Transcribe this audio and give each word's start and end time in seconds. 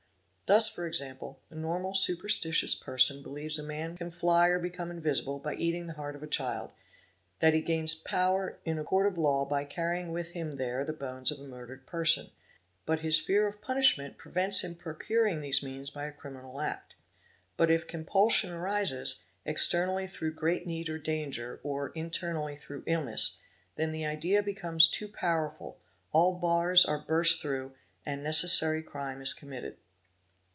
Thus 0.47 0.67
for 0.67 0.85
example 0.85 1.39
the 1.47 1.55
normal 1.55 1.93
superstitious 1.93 2.75
person 2.75 3.23
believes 3.23 3.57
a 3.57 3.63
man 3.63 3.95
can 3.95 4.11
fly 4.11 4.49
or 4.49 4.59
become 4.59 4.91
invisible 4.91 5.39
by 5.39 5.53
eating 5.55 5.87
the 5.87 5.93
heart 5.93 6.13
of 6.13 6.21
a 6.23 6.27
child, 6.27 6.71
that 7.39 7.53
he 7.53 7.61
gains 7.61 7.95
power 7.95 8.59
in 8.65 8.77
a 8.77 8.83
Court 8.83 9.07
of 9.07 9.17
Law 9.17 9.45
by 9.45 9.63
carrying 9.63 10.11
with 10.11 10.31
him 10.31 10.57
there 10.57 10.83
the 10.83 10.91
bones 10.91 11.31
of 11.31 11.39
a 11.39 11.43
murdered 11.47 11.87
person; 11.87 12.31
but 12.85 12.99
his 12.99 13.17
fear 13.17 13.47
of 13.47 13.61
punish 13.61 13.97
ment 13.97 14.17
prevents 14.17 14.61
him 14.61 14.75
procuring 14.75 15.39
these 15.39 15.63
means 15.63 15.89
by 15.89 16.03
a 16.03 16.11
criminal 16.11 16.59
act. 16.59 16.97
But 17.55 17.71
if 17.71 17.87
compulsion 17.87 18.51
arises, 18.51 19.23
externally 19.45 20.05
through 20.05 20.33
great 20.33 20.67
need 20.67 20.89
or 20.89 20.97
danger, 20.97 21.61
or 21.63 21.91
internally 21.91 22.57
through 22.57 22.83
illness, 22.87 23.37
then 23.77 23.93
the 23.93 24.05
idea 24.05 24.43
becomes 24.43 24.89
too 24.89 25.07
powerful, 25.07 25.79
all 26.11 26.33
bars 26.33 26.83
are 26.83 26.99
burst' 26.99 27.41
through, 27.41 27.71
and 28.05 28.19
the 28.19 28.23
necessary 28.25 28.83
crime 28.83 29.21
is 29.21 29.33
committed. 29.33 29.77